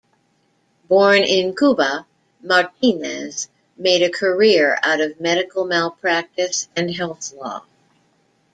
[0.87, 2.07] Born in Cuba,
[2.41, 7.63] Martinez made a career out of medical malpractice and health law.